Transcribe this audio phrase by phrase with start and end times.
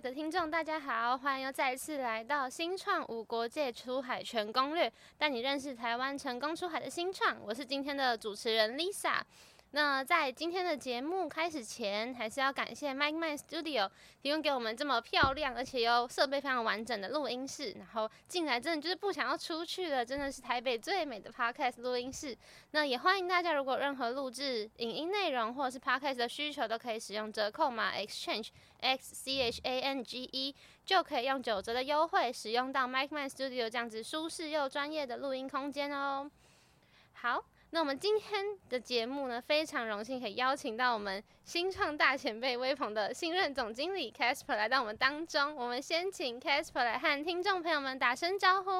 [0.00, 7.36] 的听众，大家好，欢迎又再次来到新创无国界出海全攻略，带你认识台湾成功出海的新创。
[7.44, 9.20] 我是今天的主持人 Lisa。
[9.72, 13.90] 那在今天的节目开始前，还是要感谢 Mike Man Studio
[14.22, 17.72] 提供给我们这么漂亮而且又设备非常完整的录音室。
[17.72, 22.34] 然后进来真的就是不想要出去了，真的是台北最美的 Podcast 录音室。
[22.70, 28.48] 那也欢迎大家，如果任何录制影音内容或者是 Podcast 的需求，都可以使用折扣码 Exchange
[28.80, 30.56] X C H A N G E，
[30.86, 36.30] 就可以用九折的优惠使用到 Mike Man Studio 这样子舒适又专业的录音空间哦。
[37.12, 37.44] 好。
[37.70, 45.56] 那我们今天的节目呢，非常荣幸可以邀请到我们新创大前辈威鹏的新任总经理 Casper 来到我们当中。
[45.56, 48.70] 我们先请 Casper 来和听众朋友们打声招呼。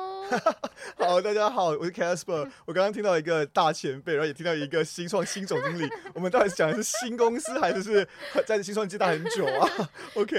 [1.02, 2.52] 好，大家好，我是 Casper。
[2.68, 5.90] 我刚刚听到一个大前辈，然后也听到一个新创新总经理。
[6.12, 8.06] 我们到底讲的是新公司，还是是
[8.46, 10.36] 在新创界待很久啊？OK。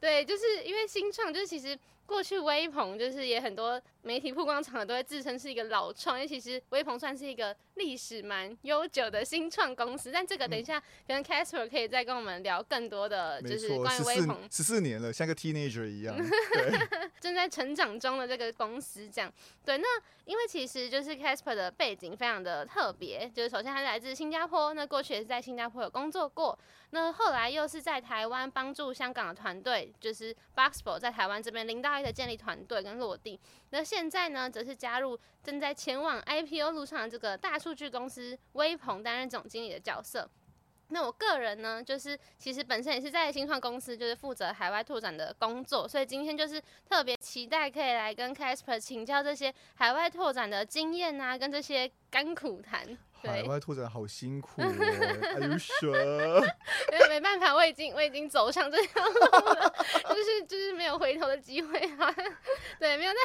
[0.00, 1.78] 对，就是因为新创，就是其实。
[2.08, 10.10] 过去威鹏就是也很多媒体曝光场合都会自称是一个老创，因为其实威鹏算是一个历史蛮悠久的新创公司。
[10.10, 11.22] 但这个等一下，可能
[11.66, 16.14] 可以再跟我们聊更多的，就是关于威鹏十四年了，像个 teenager 一样，
[16.52, 19.32] 对，正在成长中的这个公司这样。
[19.64, 19.86] 对，那
[20.24, 26.58] 因为其实就是 Casper 的背景非常的特别，就是首先他是来自新加坡，那过去也是在新加坡有工作过。
[26.90, 33.38] 那后来又是在台湾帮助香港的团队，就是 Boxful 在台湾这边零到一的建立团队跟落地。
[33.70, 40.28] 那现在呢，则是加入正在前往 IPO 路上的这个大数据公司威鹏担任总经理的角色。
[40.88, 52.96] 那我个人呢，就是其实本身也是在新创公司，就是负责海外拓展的工作，所以今天就是特别期待可以来跟 Casper 请教这些海外拓展的经验啊，跟这些甘苦谈。
[53.22, 54.64] 海外拓展好辛苦哦
[55.40, 56.40] you sure？
[56.90, 59.74] 没没办法，我已经我已经走上这条路了，
[60.08, 62.14] 就是就是没有回头的机会啊。
[62.78, 63.12] 对，没有。
[63.12, 63.16] 但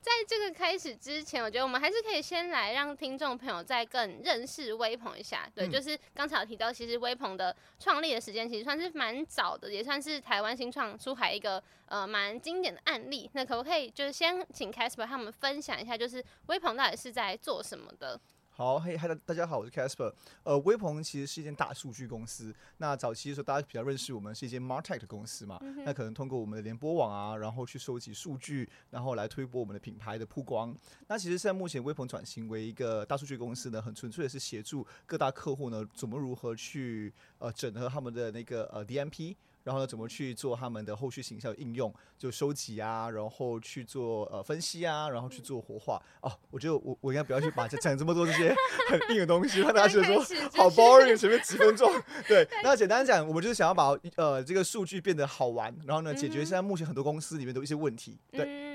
[0.00, 5.48] 在这个开始之前，我觉得我们还是可以先来让听众朋友再更认识微鹏一下。
[5.54, 13.30] 对，就是刚才有提到，其实微鹏的创立的时间其实算是蛮早的，也算是台湾新创出海一个呃蛮经典的案例。
[13.34, 18.18] 那可不可以就是先请 Casper 他们分享一下，就是微鹏到底是在做什么的？
[18.54, 20.12] 好，嘿，嗨，大家好，我是 Casper。
[20.42, 22.54] 呃，微鹏其实是一间大数据公司。
[22.76, 25.58] 那早期的时候，大家比较认识我们是一间 MarTech 的公司嘛。
[25.62, 30.76] 嗯、那可能通过我们的联播网啊，然后去收集数据，然后来推播我们的品牌的曝光。
[31.08, 39.34] 那其实现在目前微鹏转型为一个大数据公司呢，很纯粹的是协助各大客户呢，怎么如何去呃整合他们的那个呃 DMP。
[39.64, 41.92] 然后呢，怎么去做他们的后续形象应用？
[42.18, 46.00] 就收集啊，然后去做呃分析啊，然后去做活化。
[46.20, 48.54] 哦，我觉得我我应该不要去把讲这么多这些
[48.88, 50.20] 很硬的东西，让大家觉得说
[50.54, 51.92] 好 boring，前面几分钟。
[52.28, 58.18] 对，那简单讲，我们就是想要把呃这个数据变得好玩，然后呢，解决现在目前很多公司里面的一些问题。
[58.30, 58.71] 对。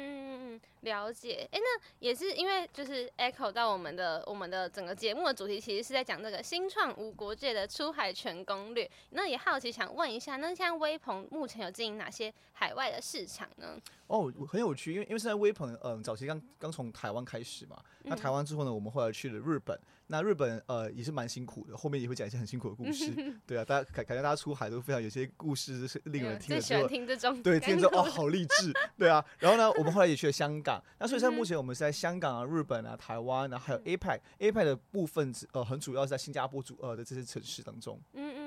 [0.82, 8.90] 了解，哎，那也是因为就是 echo 到我们的我们的整个节目的主题，其实是在讲这个新创无国界的出海全攻略。
[9.10, 13.80] 那也好奇想问一下，那像微鹏目前有经营哪些海外的市场呢？
[14.08, 23.14] 哦，很有趣，因为因为现在微鹏，嗯，早期刚刚从台湾开始嘛，那台湾之后呢，我们后来去了日本，那日本呃也是蛮辛苦的，后面也会讲一些很辛苦的故事，
[23.46, 38.47] 对啊，大家感感觉大家出海都非常有些故事是令人听了之后，喜欢听这种，对，听着哦好励志，对啊，然后呢，我们后来也去了香港，那所以现在目前我们是在香港啊、日本啊、台湾啊，还有 APEC，APEC 的部分呃很主要是在新加坡主呃的这些城市当中，嗯嗯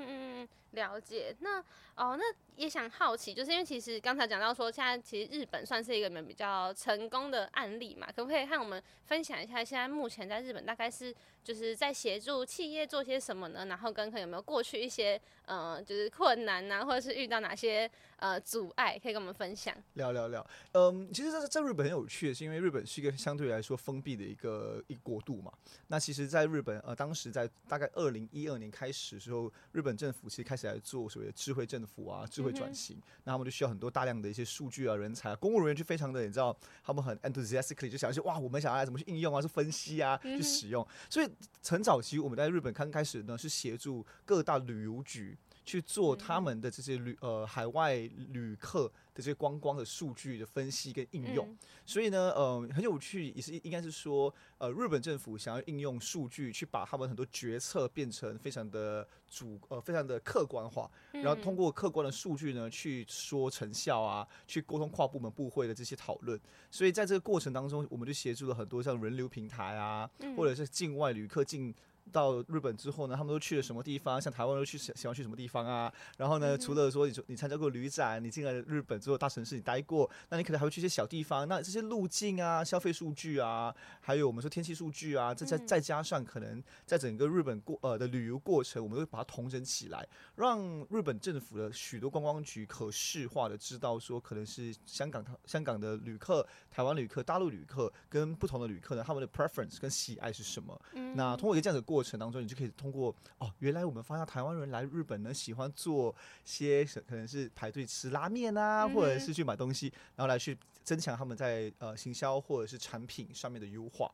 [0.71, 1.59] 了解，那
[1.95, 2.23] 哦那。
[2.57, 13.65] 也想好奇，就是因为其实刚才讲到说，现在其实日本算是一个比较成功的案例嘛，可不可以和我们分享一下，现在目前在日本大概是就是在协助企业做些什么呢？
[13.65, 15.19] 然后跟可能有没有过去一些
[15.51, 19.75] 呃就是困难呐、啊，或者是遇到哪些呃阻碍，可以跟我们分享？
[19.95, 25.51] 聊聊聊，嗯，其实在在日本很有趣的是，因为日本是一个相对来说封闭的一个一个国度嘛。
[25.87, 32.51] 那其实，在日本呃，当时在大概二零一二年开始的时候，日本政府其实开始来做所谓的智慧政府啊，智慧。
[32.51, 40.85] 转型，那他们就需要很多大量的一些数据啊、人才、啊、公务人员，就非常的，你知道，他们很 enthusiastically 就想要去哇，我们想要来怎么去应用啊，去分析啊，去使用。
[41.09, 41.29] 所以
[41.65, 47.95] 很早期我们在日本刚开始呢，是协助各大旅游局去做他们的这些旅呃海外
[48.29, 51.55] 旅客的这些观光的数据的分析跟应用。
[51.85, 59.07] 所以呢，呃，很有趣，也是应该是说，呃，日本政府想要应用数据去把他们很多决策变成非常的。
[59.31, 66.37] 主呃，非常的客观化，然后通过客观的数据呢，去说成效啊，去沟通跨部门部会的这些讨论。
[66.69, 71.73] 所以在这个过程当中，我们就协助了很多像人流平台啊，或者是境外旅客进
[72.11, 74.21] 到日本之后呢，他们都去了什么地方？
[74.21, 75.91] 像台湾都去喜喜欢去什么地方啊？
[76.17, 81.47] 然后呢，除了说你说你参加过旅展，你进了日本之后大城市你待过，那你可能还会去一些小地方。
[81.47, 100.79] 那这些路径啊、消费数据啊，还有我们说天气数据啊，再再再加上可能在整个日本过呃的旅游过程，我们都会把它统整起来，让日本政府的许多观光局可视化的知道说，可能是香港香港的旅客、台湾旅客、大陆旅客跟不同的旅客呢，他们的 preference 跟喜爱是什么？
[101.15, 106.15] 那通过一个这样的过过程当中，你就可以通过哦，原来我们发现台湾人来日本呢，喜欢做
[106.45, 114.11] 些可能是排队吃拉面啊，或者是去买东西，然后来去增强他们在呃行销或者是产品上面的优化。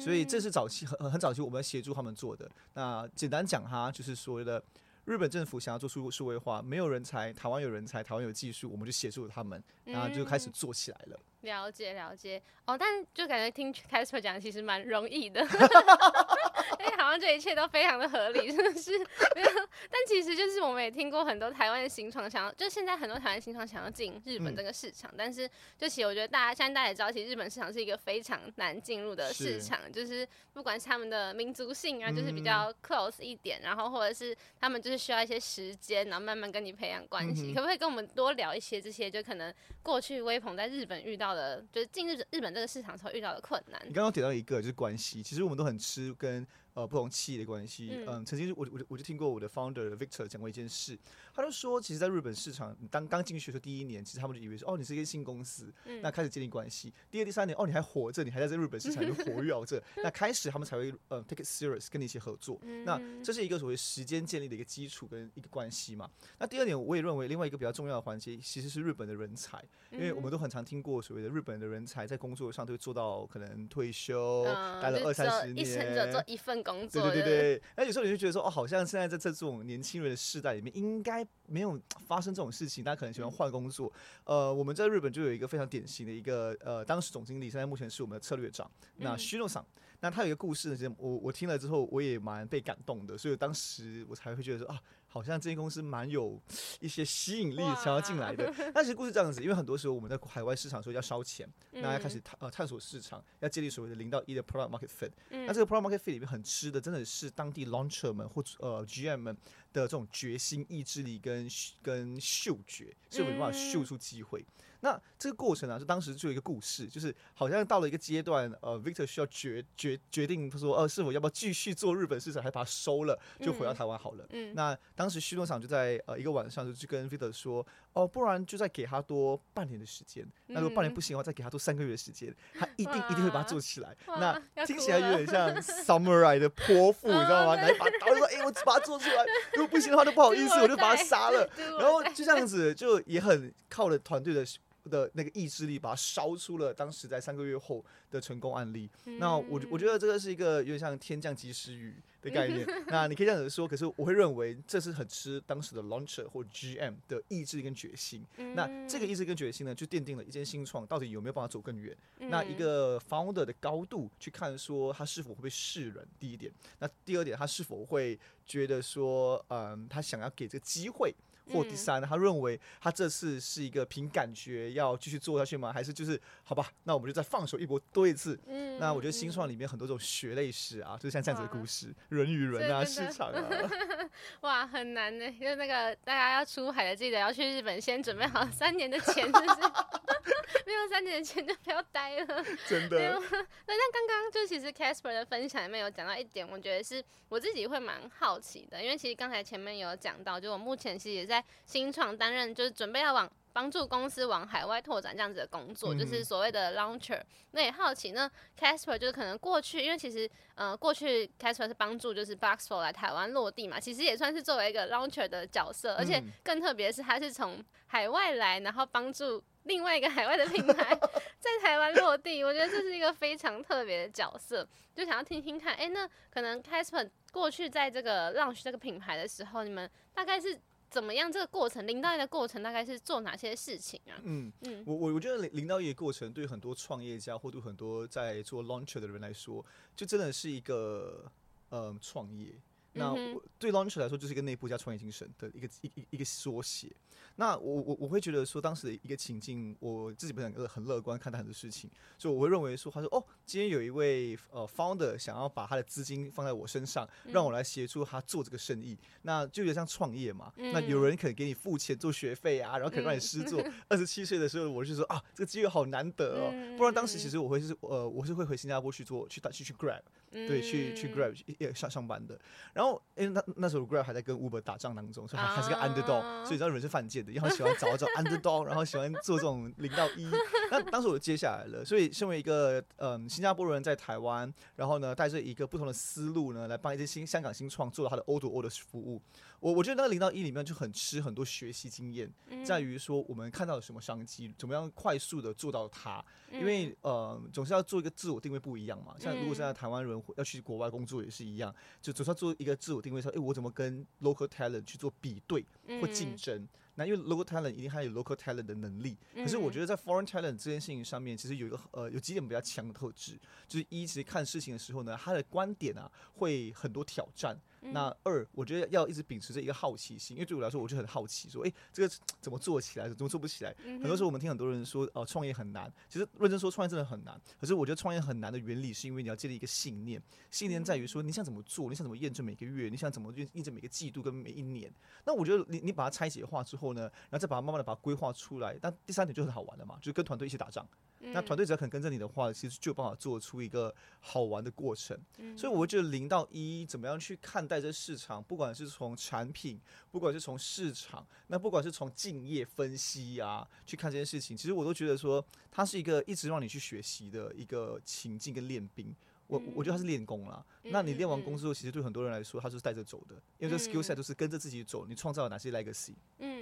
[0.00, 2.50] 所以这是早期很很早期我们协助他们做的。
[2.74, 4.60] 那简单讲哈，就是所谓的
[5.04, 11.20] 日本政府想要做数数位化，没有人才，台湾有人才，台湾有技术，我们就协助了他们，然后就开始做起来了。
[11.42, 15.46] 了解了解哦，但就感觉听 Casper 讲其实蛮容易的，因
[16.84, 18.98] 为 好像这一切都非常的合理，是不是？
[19.34, 19.48] 没有，
[19.90, 39.08] 但其实就是我们也听过很多台湾的新创想要，就现在很多台湾新创想要进日本这个市场，嗯、但是就其实我觉得大家现在大家也知道，其实日本市场是一个非常难进入的市场，是就是不管是他们的民族性啊，就是比较 close 一点，嗯、然后或者是他们就是需要一些时间，然后慢慢跟你培养关系，嗯、可不可以跟我们多聊一些这些？
[39.10, 41.18] 就可能过去威鹏在日本遇到。
[41.28, 43.78] 到的就是进日日本这个市场时候遇到的困难。
[43.86, 46.46] 你刚刚提到一个就是关系，其实我们都很吃跟。
[46.74, 50.96] 呃，不同企业的关系，嗯，嗯，曾经我我我就听过我的 founder Victor 讲过一件事，
[51.34, 56.92] 他就说，其实，在日本市场，你当刚进去的时候第一年，其实他们就以为说，哦，你是一个新公司，嗯、那开始建立关系。
[57.10, 62.58] 第二、第三年，哦，你还活着，你还在这日本市场就 活跃着，那开始他们才会呃 take it serious 跟你一起合作。
[62.62, 66.08] 嗯、那这是一个所谓时间建立的一个基础跟一个关系嘛。
[66.38, 77.62] 那第二点，我也认为另外一个比较重要的环节，其实是日本的人才，因为我们都很常听过所谓的日本的人才在工作上都会做到可能退休，嗯、待了二三十年，一生就做一份工作，对对对对。
[77.76, 82.84] 那有时候你就觉得说，哦，好像现在在这种年轻人的世代里面，应该没有发生这种事情。
[82.84, 83.92] 大家可能喜欢换工作。
[84.24, 89.64] 呃，我们在日本就有一个非常典型的一个呃，当时总经理，现在目前是我们的策略长，那 Shino 桑。
[90.00, 94.80] 那他有一个故事呢，我我听了之后，我也蛮被感动的，所以当时我才会觉得说啊。
[95.10, 96.38] 好像这间公司蛮有
[96.80, 98.52] 一些吸引力，想要进来的。
[98.74, 105.10] 但其实故事这样子，因为很多时候我们在海外市场的时候要烧钱，那要开始探呃探索市场，要建立所谓的零到一的 product market fit。
[105.30, 109.36] 那这个 product market fit 里面很吃的，真的是当地 launcher 们或呃 GM 们
[109.80, 111.48] 的这种决心、意志力跟
[111.82, 114.44] 跟嗅觉，所以我没办法嗅出机会。
[114.80, 124.24] 那这个过程啊，就当时就有一个故事，就是好像到了一个阶段，呃，Victor 需要决决决定，他说，呃，是否要不要继续做日本市场，还把它收了，就回到台湾好了。
[124.30, 127.66] 嗯，那当时旭东厂就在呃一个晚上就去跟 Victor 说，
[127.98, 130.24] 哦，不然就再给他多半年的时间。
[130.46, 133.96] 那如果半年不行的话，再给他多三个月的时间，他一定一定会把它做起来。
[134.06, 135.52] 那听起来有点像
[135.84, 137.56] Samurai 的泼妇，你知道吗？
[137.56, 139.24] 拿一把刀说，哎，我把它做出来，
[139.54, 141.50] 如果不行的话，就不好意思，我就把它杀了。
[141.80, 144.44] 然后就这样子，就也很靠了团队的。
[144.88, 148.88] 的那个意志力，把它烧出了当时在三个月后的成功案例。
[149.04, 152.64] 嗯、那我我觉得这个是一个有点像天降及时雨的概念。
[152.68, 158.24] 嗯、那你可以这样子说，可是我会认为这是很吃当时的 launcher 或 GM 的意志力跟决心。
[158.38, 161.96] 嗯、那这个意志跟决心呢，就奠定了一间新创到底有没有办法走更远。
[162.18, 166.52] 嗯、那一个 founder 的高度去看说他是否会被世人，第一点。
[166.78, 171.14] 那第二点，他是否会觉得说，嗯，他想要给这个机会。
[171.52, 175.72] 或第三，他认为他这次是一个凭感觉要继续做下去吗？
[175.72, 178.38] 还是就是好吧，那我们就再放手一搏多一次。
[178.46, 183.48] 嗯，那我觉得新创里面很多种血泪史啊，就像这样子的故事，人与人啊，市场啊，
[184.42, 185.24] 哇，很难呢。
[185.40, 189.48] 因为那个大家要出海的，记得要去日本先准备好三年的钱，就是？
[190.66, 192.44] 没有三年的钱就不要待了。
[192.68, 192.98] 真的。
[192.98, 201.37] 那，那刚刚就其实 Casper 的分享里面有讲到一点，我觉得是我自己会蛮好奇的，因为其实刚才前面有讲到，就我目前其实也在。
[201.64, 207.20] 新创担任就是准备要往帮助公司往海外拓展这样子的工作，嗯、就是所谓的 launcher。
[207.52, 220.94] 那也好奇，那 Casper 就是可能过去，因为其实呃过去 Casper 是帮助就是 Boxful 来台湾落地嘛，其实也算是作为一个 launcher 的角色，而且更特别的是他是从海外来，然后帮助另外一个海外的品牌
[221.40, 224.64] 在台湾落地，我觉得这是一个非常特别的角色，
[224.94, 230.60] 就想要听听看，哎、欸，那可能 Casper 过去在这个 launch 这个品牌的时候，你们大概是。
[230.90, 231.30] 怎么样？
[231.30, 234.16] 这个过程零到一的过程大概是做哪些事情啊？
[234.22, 239.64] 嗯嗯，我我我觉得零零到一的过程对很多创业家或对很多在做 launcher 的人来说，
[239.94, 241.30] 就真的是一个
[241.68, 242.54] 呃创业。
[242.94, 243.14] 那
[243.58, 246.90] 对 Launcher 来说，就是一个内部加创业精神的一个一一一个缩写。
[247.36, 260.52] 那我我我会觉得说，当时的一个情境，我自己本身很乐观看待很多事情，所以我会认为说，他说哦，今天有一位呃 founder 想要把他的资金放在我身上，让我来协助他做这个生意，那就有点像创业嘛。
[260.56, 263.64] 那有人可能给你付钱做学费啊，然后可能让你试做。
[263.88, 270.02] 二十七岁的时候，我就说啊，这个机会好难得哦，不然当时其实我会是呃，我是会回新加坡去做去打去去 Grab。
[270.30, 272.38] 对，去去 Grab 也上上班的，
[272.72, 280.30] 然后因为那那时候 Grab 还在跟 Uber 打仗当中，所以还还是个 underdog，、uh、所以你知道人是犯贱的，然后喜欢找找 underdog，然后喜欢做这种零到一。
[280.70, 289.20] 那当时我就接下来了，所以身为一个嗯新加坡人在台湾，然后呢带着一个不同的思路呢，来帮一些新香港新创做了他的 O to O 的服务。
[289.60, 292.30] 我我觉得那个零到一里面就很吃很多学习经验，
[292.64, 296.24] 在于说我们看到了什么商机，怎么样快速的做到它。
[296.52, 299.14] 因为呃总是要做一个自我定位不一样嘛。
[299.18, 305.64] 像如果现在台湾人要去国外工作也是一样，就总是要做一个自我定位说，哎，我怎么跟 local talent 去做比对
[306.00, 306.66] 或竞争。
[306.94, 313.38] 那因为 local talent 一定还有 local talent 的能力，可是我觉得在 foreign talent 这件事情上面，其实有一个呃有几点比较强的特质，
[313.68, 317.56] 就是一，其实看事情的时候呢，他的观点啊会很多挑战。
[317.80, 323.74] 那二，我觉得要一直秉持着一个好奇心，因为对我来说，我就很好奇，说，诶，这个怎么做起来，怎么做不起来？
[323.84, 325.92] 很多时候我们听很多人说，哦、呃，创业很难。
[326.08, 327.40] 其实认真说，创业真的很难。
[327.60, 334.92] 可是我觉得创业很难的原理，是因为你要建立一个信念，信念在于说，你想怎么做，你想怎么验证每个月，你想怎么验验证每个季度跟每一年。
[335.24, 338.76] 那我觉得你你把它拆解化之后呢，然后再把它慢慢的把它规划出来。
[338.80, 340.86] 但第三点就很好玩的嘛，就是跟团队一起打仗。
[341.20, 345.18] 那团队只要肯跟着你的话，其实就有办法做出一个好玩的过程。
[345.56, 359.14] 所以我觉得零到一怎么样去看待这市场，不管是从产品，不管是从市场，那不管是从竞业分析啊，去看这件事情，其实我都觉得说，它是一个一直让你去学习的一个情境跟练兵。
[359.48, 360.62] 我我觉得它是练功啦。
[360.82, 365.06] 那你练完功之后，其实对很多人来说，它就是带着走的，因为这 skill set 都是跟着自己走。
[365.06, 366.12] 你创造了哪些 legacy？
[366.38, 366.57] 嗯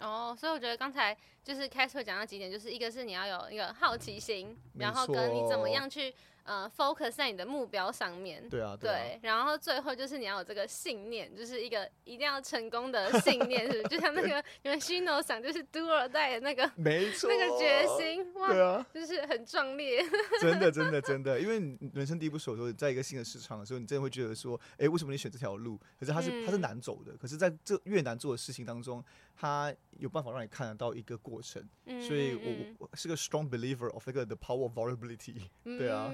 [0.00, 6.14] 哦，所以我觉得刚才就是 Casper 讲到几点，就是一个是你要有一个好奇心，然后跟你怎么样去。
[6.44, 8.48] 呃，focus 在你的目标上面。
[8.48, 9.20] 对啊，对，啊对。
[9.22, 13.88] 然后最后就是你要有这个信念，就是一个一定要成功的信念，是不是？
[13.96, 20.02] 就像那个你们 Shino 想就是 do or die 的那个，没错，那个决心，哇，对啊，就是很壮烈。
[20.40, 25.78] 真的，真的，真的，因为你人生地不熟的时候，在一个新的市场的时候，你真的会觉得说，哎，为什么你选这条路？
[25.98, 29.04] 可是它是、嗯、它是难走的，可是在这越难做的事情当中，
[29.36, 31.62] 它有办法让你看得到一个过程。
[31.86, 35.36] 嗯、所以我我是个 strong believer of 那个 the power of vulnerability。
[35.62, 36.12] 对啊。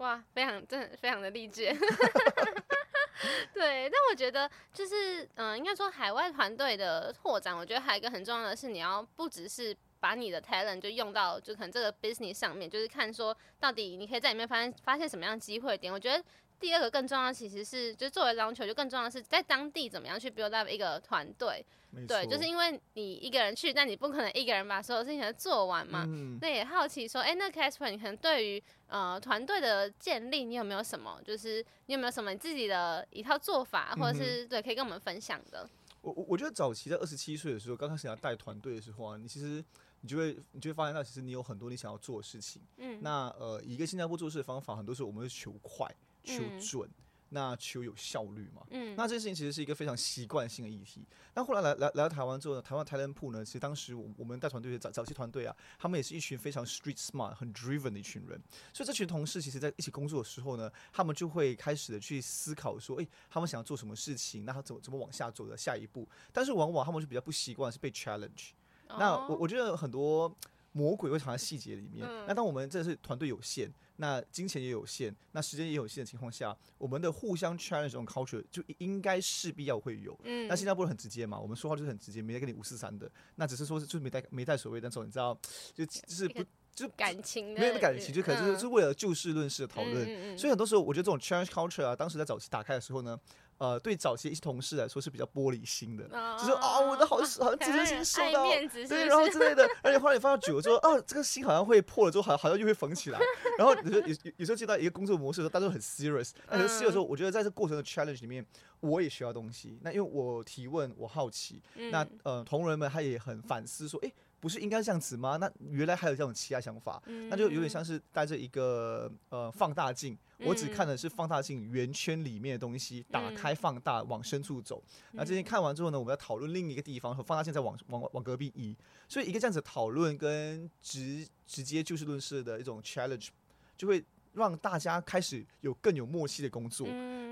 [0.00, 1.64] 哇，非常真的非常的励志，
[3.52, 3.88] 对。
[3.88, 15.92] 但我觉得就是，嗯、应该说海外团队的拓展，我觉得还有一个很重要的是，你要不只是把你的 talent 就用到就可能这个 business 上面，就是看说到底你可以在里面发现发现什么样的机会点。
[15.92, 16.24] 我觉得。
[16.60, 21.64] 第二个更重要，其实是就作为 launcher 就更重要的是在当地怎么样去 build up 一个团队。
[22.06, 26.04] 对，就是因为你一个人去，但你不可能一个人把所有事情都做完嘛。
[26.06, 26.38] 嗯。
[26.40, 35.68] 那也好奇说，哎、欸，那 Casper 你可能对于呃团队的建立，你有没有什么，就是你有没有什么你自己的一套做法，或者是、嗯、对可以跟我们分享的？
[36.02, 39.64] 我我我觉得早期在二十七岁的时候，刚开始要带团队的时候啊，你其实
[40.02, 42.62] 你就会你就会发现到，其实你有很多你想要做的事情。
[42.76, 43.00] 嗯。
[43.02, 45.92] 那呃，以一个新加坡做事的方法，很多时候我们会求快、
[46.24, 46.88] 求准。
[46.88, 46.94] 嗯
[47.32, 51.06] 那求有效率嘛，嗯，那这件事情其实是一个非常习惯性的议题。
[51.32, 58.36] 那后来来来来到台湾之后呢，台湾 talent pool 呢，其实当时我我们带团队的早早期团队啊，他们也是一群非常 street smart、很 driven 的一群人。
[58.72, 66.08] 所以这群同事其实在一起工作的时候呢，他们就会开始的去思考说，诶、欸，他们想要做什么事情，那他怎么怎么往下走的下一步。
[66.32, 68.50] 但是往往他们就比较不习惯是被 challenge。
[68.88, 70.36] 哦、那我我觉得很多
[70.72, 72.06] 魔鬼会藏在细节里面。
[72.08, 73.72] 嗯、那当我们真的是团队有限。
[73.96, 80.18] 那金钱也有限，那时间也有限的情况下，我们的互相 challenge 这种 culture 就应该势必要会有。
[80.24, 83.12] 嗯，那新加坡人很直接嘛，我们说话就是很直接，没在跟你五四三的。
[83.34, 85.38] 那只是说是就是没带没带所谓那种你知道，
[85.74, 86.42] 就就是不
[86.74, 90.06] 就感情没有感情，就可能就是是为了就事论事的讨论。
[90.06, 93.18] 嗯、所以很多时候我觉得这种 challenge culture 啊，当时在早期打开的时候呢。
[93.60, 98.48] 呃，对早期一些同事来说是比较玻璃心的，哦、就是啊、哦，我的好好像自尊心 受到，
[98.88, 103.20] 对，然后之类的，而且后来你发现久了之后，啊，这个心好像会破了之后，好像好像又会缝起来。
[103.58, 106.30] 然后有时候有有时候接到一个工作模式的时候，大家都很 serious。
[106.48, 108.42] 但很 serious 的时候，我觉得在这过程的 challenge 里面，
[108.80, 109.78] 我也需要东西。
[109.82, 114.10] 那因为我提问，我好奇，嗯、那呃，同仁们他也很反思说，诶。
[114.40, 115.36] 不是应该这样子吗？
[115.36, 124.82] 那原来还有这种其他想法，嗯、那就有点像是带着一个呃放大镜，嗯、我只看的是放大镜圆圈里面的东西，嗯、打开放大往深处走。
[125.12, 128.74] 嗯、那这些看完之后呢，我们要讨论另一个地方，和放大镜再往往往隔壁移。
[129.06, 133.28] 所以一个这样子讨论跟直直接就事论事的一种 challenge，
[133.76, 136.86] 就会让大家开始有更有默契的工作。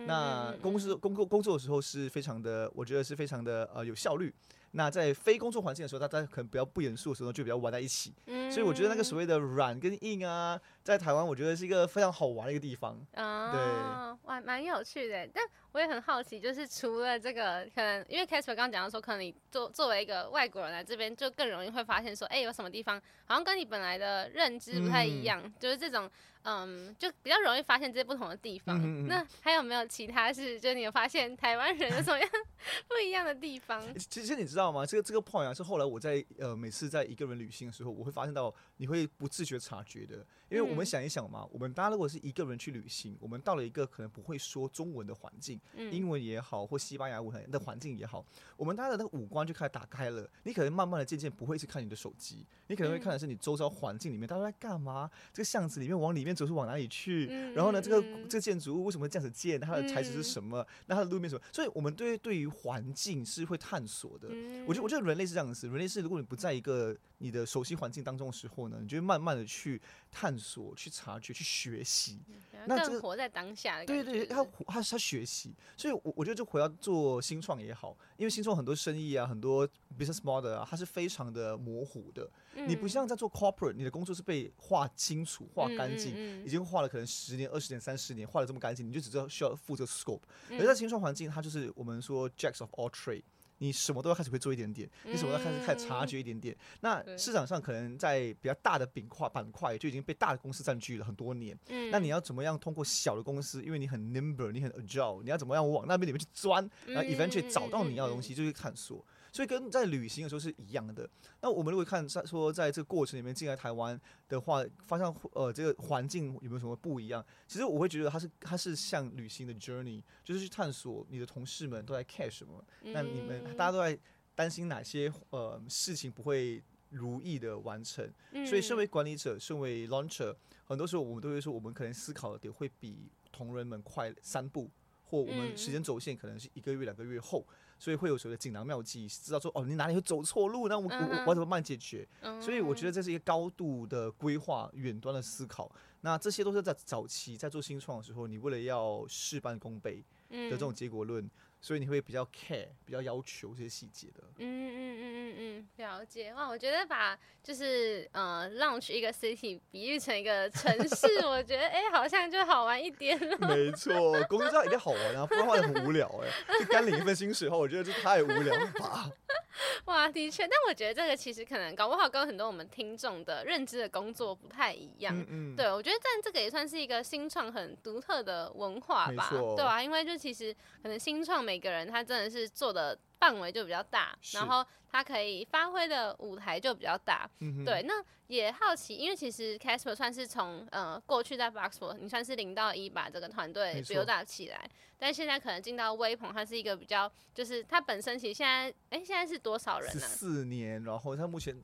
[0.06, 4.34] 那公司工作工作的时候是非常的，我觉得是非常的呃有效率。
[4.72, 8.14] 那在非工作环境的时候，大家可能比较不严肃的时候，就比较玩在一起。
[8.26, 12.94] 嗯、所以我觉得那个所谓的软跟硬啊，在台湾我觉得是一个非常好玩的一个地方。
[13.14, 15.28] 哦、对，哇，蛮有趣的。
[15.32, 26.10] 但我也很好奇，就是除了这个，可能因为 Casper 刚刚讲到说，可能你作作为一个外国人来这边，就更容易会发现说，哎、欸，有什么地方好像跟你本来的认知不太一样，嗯、就是这种。
[26.44, 28.80] 嗯，就比较容易发现这些不同的地方。
[28.80, 32.26] 嗯、那还有没有其他是，就是你有发现台湾人有什么样
[32.88, 33.82] 不一样的地方？
[33.98, 34.86] 其实你知道吗？
[34.86, 40.24] 这个这个 point 啊，是后来我在呃每次在一个人旅行的时候，我会发现到你会不自觉察觉的。
[40.48, 48.24] 因为我们想一想嘛，我们大家如果是一个人去旅行，我们到了一个可能不会说中文的环境，英文也好，或西班牙文的环境也好，
[48.56, 50.28] 我们大家的那个五官就开始打开了。
[50.44, 64.28] 你可能慢慢的渐渐不会去看你的手机，你可能会看的是你周遭环境里面大家在干嘛，这个巷子里面往里面走是往哪里去，然后呢，这个这个建筑物为什么这样子建，它的材质是什么，那它的路面什么，所以我们对对于环境是会探索的。
[64.66, 72.20] 我觉得我觉得人类是这样子，人类是如果你不在一个你的熟悉环境当中的时候呢，你就会慢慢的去探索、去察觉、去学习。
[72.66, 82.28] 那这个活在当下的对对对，他他他学习，所以我我觉得就回到做新创也好，因为新创很多生意啊，很多 business model 啊，它是非常的模糊的。
[82.54, 90.22] 嗯、你不像在做 corporate，你的工作是被画清楚、画干净，嗯嗯嗯、已经画了可能十年、二十年、三十年，画的这么干净，你就只知道需要负责 scope。
[90.50, 93.22] 而在新创环境，它就是我们说 jacks of all trade。
[93.58, 96.54] 你什么都要开始会做一点点，你什么都要开始开始察觉一点点。
[96.54, 101.58] 嗯、那市场上可能在比较大的饼块板块就已经被大的公司占据了很多年。
[101.68, 109.04] 嗯、那你要怎么样通过小的公司，因为你很 nimble，你很 agile，你要怎么样往那边里面去钻，然后 eventually 找到你要的东西，就去探索。
[109.32, 111.08] 所以跟在旅行的时候是一样的。
[111.40, 117.24] 那我们如果看在说在这个过程里面进来台湾的话，发现呃这个环境有没有什么不一样？
[117.46, 123.98] 其实我会觉得它是它是像旅行的 journey，就是去探索你的同事们都在 care 什么，那你们大家都在
[124.34, 128.10] 担心哪些呃事情不会如意的完成。
[128.46, 134.70] 所以身为管理者，身为 launcher，很多时候我们都会说，我们可能思考的点会比同仁们快三步，
[135.04, 137.46] 或我们时间轴线可能是一个月两个月后。
[137.78, 141.22] 所以会有所谓的锦囊妙计，知道说哦，你哪里会走错路，那我、uh.
[141.24, 142.40] 我我怎么办解决？Uh.
[142.42, 145.70] 所以我觉得这是一个高度的规划、远端的思考。
[146.00, 151.28] 那这些都是在早期在做新创的时候，你为了要事半功倍的这种结果论。
[151.60, 154.22] 所以你会比较 care，比较要求这些细节的。
[154.38, 156.48] 嗯嗯嗯嗯嗯，了解哇！
[156.48, 163.36] 我觉得把就是呃 launch 一个 city 比喻成一个城市， 我觉得哎、欸，好像就好玩一点了。
[163.48, 163.92] 没错，
[164.28, 166.58] 公司这样一定好玩啊，不然的话很无聊哎、欸。
[166.60, 169.10] 就干领一份薪水后，我觉得这太无聊了吧。
[169.86, 175.18] 哇，的确，但我觉得这个其实可能搞不好跟很多我们听众的认知的工作不太一样。
[175.18, 175.56] 嗯嗯。
[175.56, 179.28] 对，我觉得但这个也算是一个新创很独特的文化吧。
[179.56, 181.47] 对啊，因为就其实可能新创。
[181.48, 187.26] 每个人他真的是做的范围就比较大，然后他可以发挥的舞台就比较大。
[187.40, 200.00] 嗯、哼对，那也好奇，因为其实 Casper 算是从呃过去在 Boxful，你算是零到一把这个团队 build up 起来，但现在可能进到微鹏，它是一个比较，就是它本身其实现在，哎，现在是多少人呢？
[200.00, 201.58] 四年，然后它目前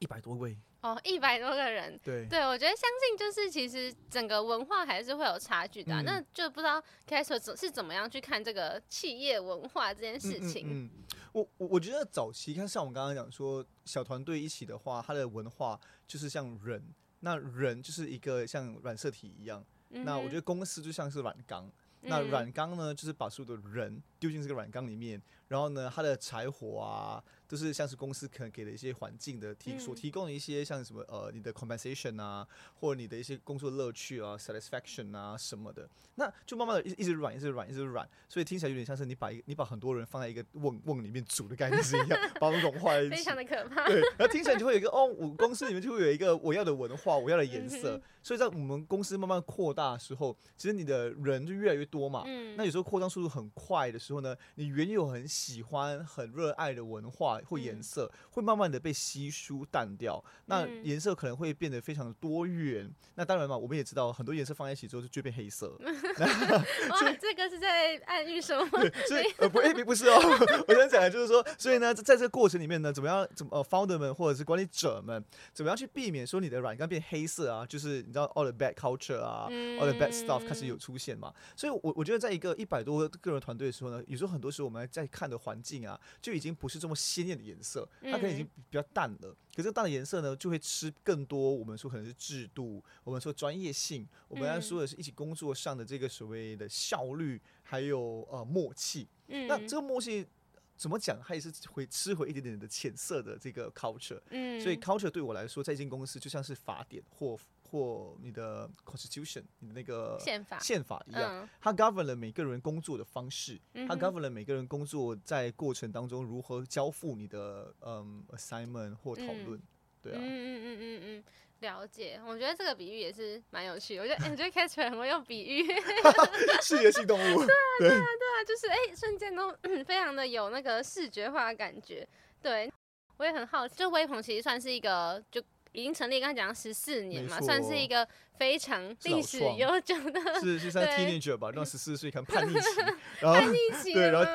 [0.00, 0.58] 一百多位。
[0.82, 10.66] 哦，一百多个人，对，对我觉得相信就是其实整个文化还是会有差距的，啊，嗯、那就不知道 Casper 是怎么样去看这个企业文化这件事情。
[10.66, 10.90] 嗯，嗯，嗯，
[11.34, 16.84] 我我我觉得早期看像我们刚刚讲说小团队一起的话，它的文化就是像人，
[17.20, 27.22] 那人就是一个像染色体一样，嗯、那我觉得公司就像是软钢，那软钢呢就是把所有的人丢进这个软钢里面，然后呢它的柴火啊。
[27.52, 32.48] 就是像是公司可能给的一些环境的提所提供的一些像什么呃你的 compensation 啊，
[32.80, 43.86] 或者你的一些工作乐趣啊 satisfaction 啊什么的，那就慢慢的一一直软一直软一直软，所以听起来有点像是你把一你把很多人放在一个瓮瓮里面煮的概念是一样，把它们融化一起， 非常的可怕。
[43.86, 52.22] 对，然后听起来就会有一个哦，我公司里面就会有一个我要的文化，我要的颜色，嗯、所以在我们公司慢慢扩大的时候，其实你的人就越来越多嘛。
[52.24, 52.56] 嗯。
[52.56, 57.41] 那有时候扩张速度很快的时候呢，你原有很喜欢很热爱的文化。
[57.46, 62.84] 或颜色会慢慢的被稀疏淡掉，那颜色可能会变得非常的多元。
[62.84, 65.68] 嗯、那当然嘛，我们也知道很多颜色放在一起之后就就变黑色。
[65.78, 68.68] 哇，这个是在暗喻什么？
[68.80, 70.18] 对， 所以呃不，哎，不是哦，
[70.68, 77.66] 我想讲的就是说，所以呢，在这个过程里面呢，怎么样，怎么呃，founder 们或者是管理者们，怎么样去避免说你的软钢变黑色啊？
[77.66, 81.32] 就是你知道 all the bad culture 啊，嗯、all the bad stuff 开始有出现嘛？
[81.56, 89.36] 所以我我觉得在一个一百多个人团队的时候呢，呃，有时候很多时候我们在看的环境啊，就已经不是这么鲜艳的颜色，它可能已经比较淡了。
[89.54, 99.08] 可是这个淡的颜色呢，就会吃更多我们说可能是制度，我们说专业性，我们要说的是一起工作上的这个所谓的效率，还有呃默契。
[99.26, 100.26] 那这个默契。
[100.74, 101.20] 怎么讲？
[101.22, 107.38] 它也是会吃回一点点的浅色的这个 culture，嗯，所以 culture 对我来说，在一间公司就像是法典或
[107.72, 119.62] 或你的 constitution，你的那个宪法宪法一样，嗯、它 govern 了每个人工作的方式，嗯、它 govern 了每个人工作在过程当中如何交付你的嗯 assignment 或讨论，嗯、
[120.02, 121.24] 对啊，嗯嗯嗯嗯嗯。
[121.60, 124.02] 了解，我觉得这个比喻也是蛮有趣的。
[124.02, 125.64] 我觉得，欸、我觉得 Casper 很会用比喻，
[126.60, 127.22] 视觉性动物。
[127.46, 129.52] 对啊，对啊，对啊，就是哎、欸，瞬间都
[129.86, 132.04] 非常的有那个视觉化的感觉。
[132.42, 132.68] 对，
[133.16, 135.40] 我也很好奇，就微鹏其实算是一个就。
[135.72, 138.06] 已经成立，刚刚讲十四年嘛，算是一个
[138.38, 142.68] 非常历史悠久的， 是是算 teenager 吧，让十四岁看叛逆期，
[143.20, 144.30] 叛逆期，对，然后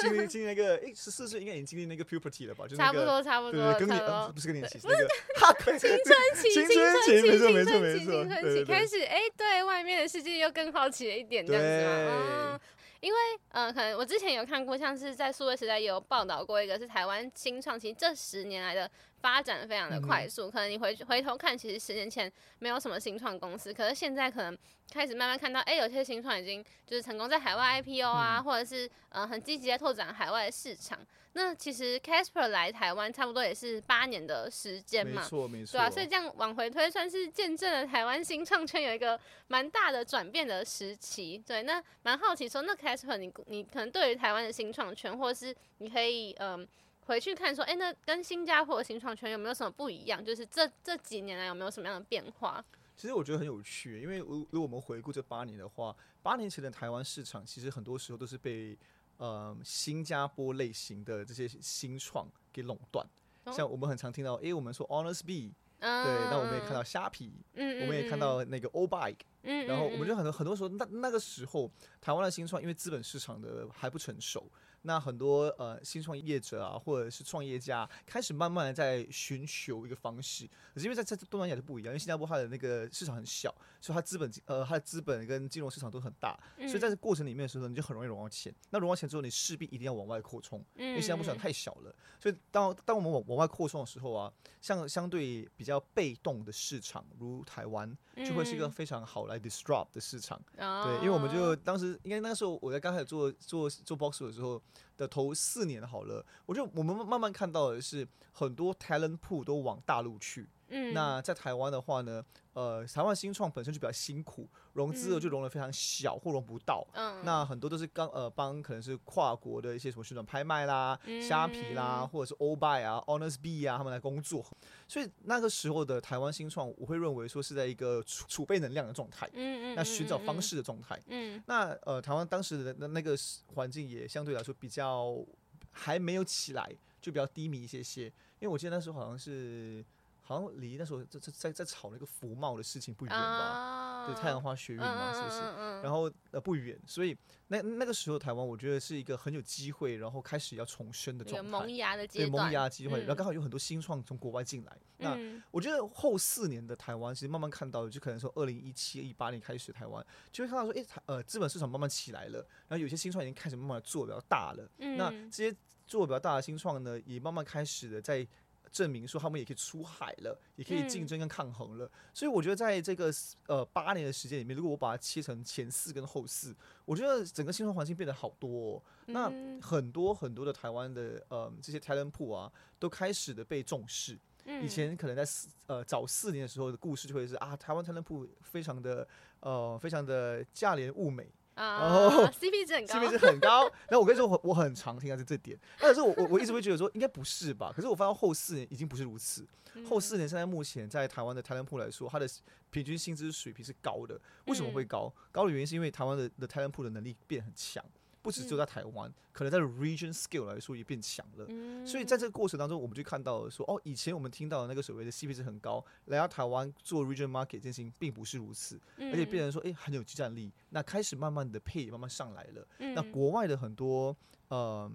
[0.00, 2.66] 经历经历那个，哎，十四岁应该已经经历那个 puberty 了吧？
[2.66, 3.98] 就差不多差不多，更年
[4.34, 5.06] 不是更年期，那个
[5.78, 8.24] 青春期，青春期，没错没错没错，
[8.64, 12.60] 开始哎，对外面的世界又更好奇了一点，这样子嘛，
[13.00, 13.18] 因为
[13.50, 18.90] 呃，可能我之前有看过，像是在数位时代也有报道过一个，是台湾新创，其实这十年来的。
[19.20, 24.56] 发展非常的快速，可能你回回头看，其实十年前没有什么新创公司，可是现在可能
[24.92, 30.96] 开始慢慢看到，哎、欸，有些新创已经就是成功在海外 IPO 啊，嗯、或者是呃很积极的拓展海外的市场。
[31.38, 41.38] 那其实 Casper 来台湾差不多也是八年的时间嘛，没错没错，对啊，所以这样往回推，算是见证了台湾新创圈有一个蛮大的转变的时期。
[41.46, 46.58] 对，那蛮好奇说，那 Casper 你你可能对于台湾的新创圈，或是你可以嗯。
[46.60, 46.68] 呃
[47.08, 50.22] 回去看说，哎、欸，那跟新加坡的新创圈有没有什么不一样？
[50.22, 52.62] 就是这这几年来有没有什么样的变化？
[52.98, 58.76] 其实我觉得很有趣，因为如如果我们回顾这八年的话，八年前的台湾市场其实很多时候都是被
[59.18, 63.06] 呃新加坡类型的这些新创给垄断。
[63.44, 74.50] 哦、像我们很常听到，哎、欸，我们说 Honestbee，、嗯、对，那我们也看到虾皮，嗯，我们也看到那个 Obike，嗯，然后我们就很多很多时候，那那个时候台湾的新创因为资本市场的还不成熟。
[74.82, 80.48] 那很多呃新创业者啊，或者是创业家，开始慢慢的在寻求一个方式。
[80.72, 88.54] 可是因为在在东南亚就不一样，因为新加坡它的那个市场很小，所以它资本呃它的资本跟金融市场都很大，所以在这过程里面的时候，你就很容易融到钱。
[88.70, 91.94] 那融到钱之后，你势必一定要往外扩充，因为新加坡市场太小了。
[92.20, 100.40] 所以当当我们往往外扩充的时候啊，像相对比较被动的市场，如台湾，就会是一个非常好来 disrupt 的市场。
[100.56, 104.62] 对，因为我们就当时应该那个时候我在刚开始做做做 Box 的时候。
[104.96, 110.48] 的头四年好了，我就我们慢慢看到的是很多 talent pool 都往大陆去。
[110.68, 116.86] 嗯，那在台湾的话呢，呃，台湾新创本身就比较辛苦，融资额就融得非常小或融不到。
[116.92, 124.44] 嗯，那很多都是刚呃帮可能是跨国的一些什么旋转拍卖啦、虾皮啦，或者是 Obuy 啊、Honestbee 啊，他们来工作。
[124.86, 129.28] 所以那个时候的台湾新创，我会认为说是在一个储储备能量的状态。
[129.32, 131.00] 嗯嗯，那寻找方式的状态。
[131.06, 133.16] 嗯，那呃，台湾当时的那那个
[133.54, 135.24] 环境也相对来说比较
[135.70, 138.06] 还没有起来，就比较低迷一些些。
[138.40, 139.84] 因为我记得那时候好像是。
[140.28, 144.04] 好像离那时候在在在在炒那个福茂的事情不远吧？
[144.06, 145.40] 对，太阳花学运嘛，是不是？
[145.80, 152.98] 然后呃不远，所以那那个时候台湾我觉得是一个很有机会，然后开始要重生的状态，萌芽的阶段，对，萌芽的机会。
[153.00, 154.78] 然后刚好有很多新创从国外进来。
[154.98, 155.16] 那
[155.50, 164.70] 我觉得后四年的台湾，其实慢慢看到，就可能说二零一七一八年开始，台湾就会看到说，哎，台呃资本市场慢慢起来了，然后有些新创已经开始慢慢做的比较大了。
[164.76, 168.28] 那这些做的比较大的新创呢，也慢慢开始的在。
[168.70, 171.86] 证明说他们也可以出海了，也可以竞争跟抗衡了。
[171.86, 173.12] 嗯、所以我觉得在这个
[173.46, 176.54] 呃八年的时间里面，如果我把它切成前四跟后四，
[176.84, 178.82] 我觉得整个新创环境变得好多、哦。
[179.06, 184.18] 嗯、那很多很多的台湾的呃这些 talent pool 啊，都开始的被重视。
[184.44, 189.06] 嗯、以前可能在四呃早四年的时候的故事就会是啊，台湾 talent pool 非常的
[189.40, 191.30] 呃非常的价廉物美。
[191.58, 193.62] 然后 CP 值很高，CP 值很高。
[193.88, 197.72] 然后我跟你说，我我很常听到是这点，但是我我我一直会觉得说，应该不是吧？
[197.74, 199.46] 可是我发现后四年已经不是如此。
[199.88, 202.28] 后四年现在目前在台湾的 talent pool 来说，它的
[202.70, 204.20] 平均薪资水平是高的。
[204.46, 205.12] 为什么会高？
[205.30, 207.84] 高的原因是因为台湾的的 talent pool 的能力变很强。
[208.28, 211.46] 不只是在台湾，嗯、可能在 region scale 来说也变强了。
[211.48, 220.52] 嗯、所以在这个过程当中，我们就看到了说，哦，以前我们听到的那个所谓的 CP 值很高，来到台湾做 region market 这件事情并不是如此，嗯、而且变成说，哎，很有竞战力。
[220.68, 222.68] 那开始慢慢的 pay 慢慢上来了。
[222.80, 224.14] 嗯、那国外的很多，
[224.50, 224.92] 嗯、呃。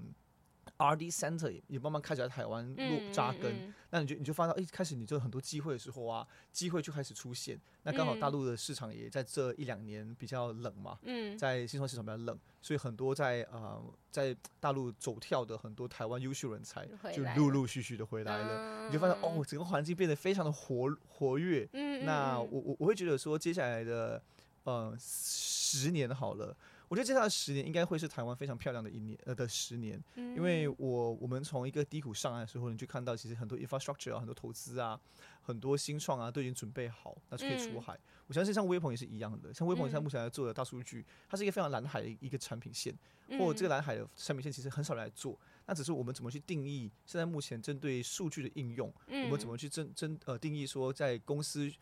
[0.83, 7.57] R&D Center 也也慢慢开始在台湾落扎根，嗯嗯、那你就你就发现到，一、欸、开始你就很多机会的时候啊，机会就开始出现。
[7.83, 18.81] 那刚好大陆的市场也在这一两年比较冷嘛，嗯、在新创市场比较冷，所以很多在呃在大陆走跳的很多台湾优秀人才就陆陆续续的回来了。
[18.81, 21.67] 嗯、你就发现哦，整个环境变得非常的活活跃。
[21.71, 24.21] 嗯、那我我我会觉得说，接下来的
[24.65, 26.55] 呃十年好了。
[26.93, 35.01] 我觉得接下来十年应该会是台湾非常漂亮的一年，呃的十年，因为我我们从一个低谷上岸的时候，你就看到其实很多 infrastructure 啊，很多投资啊，
[35.41, 37.99] 很多新创啊都已经准备好，那就可以出海。
[38.27, 42.95] 我相信像微鹏也是一样的，像微鹏现在目前在做的大数据，它是一个非常蓝海的一个产品线，
[43.39, 51.73] 或这个蓝海的产品线其实很少人来做，那只是我们怎么去定义现在目前针对数据的应用，我们怎么去针针呃定义说在公司。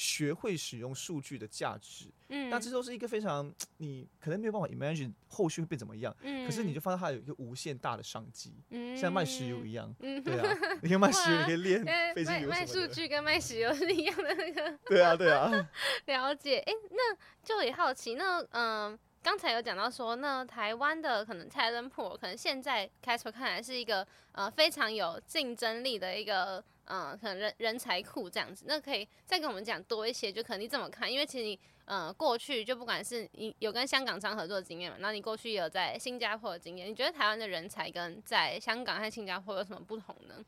[0.00, 11.84] 学会使用数据的价值，嗯，那这都是一个非常你可能没有办法 imagine 后续会变怎么样，嗯，可是你就发现它有一个无限大的商机，嗯，像卖石油一样，嗯，对啊， 你可以卖石油，你可以练
[12.14, 15.50] 飞机油，卖数据跟卖石油是一样的那个， 对啊，对啊，
[16.06, 26.64] 了解，哎，那就也好奇，那嗯，刚才有讲到说，那台湾的可能 talent pool 可能现在开始看来是一个呃非常有竞争力的一个。
[26.90, 31.10] 嗯，可能人人才库这样子，那可以再跟我们讲多一些，就可能你怎么看？
[31.12, 40.42] 因为其实你，嗯，过去就不管是你有跟香港商合作的经验嘛，那你过去有在新加坡的经验，你觉得台湾的人才跟在香港和新加坡有什么不同呢？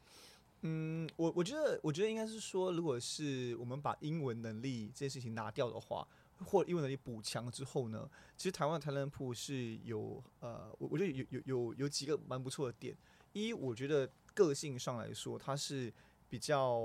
[0.63, 6.09] 嗯，我我觉得，我觉得应该是说，如果是我们把英文能力这件事情拿掉的话，
[6.47, 12.97] 或英文能力补强之后呢，其实台湾的 talent pool 是有，呃，我我觉得有有有有几个蛮不错的点。
[13.35, 15.93] 一，我觉得个性上来说，它是。
[16.31, 16.79] 比较